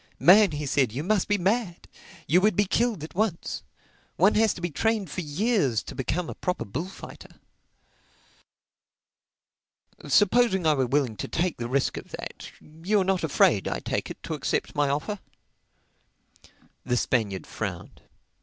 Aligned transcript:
"Man," 0.17 0.49
he 0.53 0.65
said, 0.65 0.91
"you 0.91 1.03
must 1.03 1.27
be 1.27 1.37
mad! 1.37 1.87
You 2.25 2.41
would 2.41 2.55
be 2.55 2.65
killed 2.65 3.03
at 3.03 3.13
once. 3.13 3.61
One 4.15 4.33
has 4.33 4.51
to 4.55 4.59
be 4.61 4.71
trained 4.71 5.11
for 5.11 5.21
years 5.21 5.83
to 5.83 5.93
become 5.93 6.27
a 6.27 6.33
proper 6.33 6.65
bullfighter." 6.65 7.35
"Supposing 10.07 10.65
I 10.65 10.73
were 10.73 10.87
willing 10.87 11.17
to 11.17 11.27
take 11.27 11.57
the 11.57 11.67
risk 11.69 11.97
of 11.97 12.09
that—You 12.13 13.01
are 13.01 13.03
not 13.03 13.23
afraid, 13.23 13.67
I 13.67 13.79
take 13.79 14.09
it, 14.09 14.23
to 14.23 14.33
accept 14.33 14.73
my 14.73 14.89
offer?" 14.89 15.19
The 16.83 16.97
Spaniard 16.97 17.45
frowned. 17.45 18.01